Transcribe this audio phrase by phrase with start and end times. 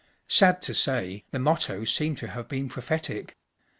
[0.27, 3.37] Sad to say, the motto seemed to have been prophetic.